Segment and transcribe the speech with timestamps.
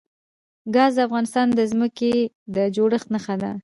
[0.75, 2.13] ګاز د افغانستان د ځمکې
[2.55, 3.51] د جوړښت نښه ده.